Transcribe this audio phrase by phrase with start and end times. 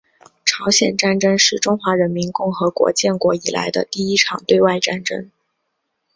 [0.45, 5.29] 朝鲜战争是中华人民共和国建国以来的第一场对外战争。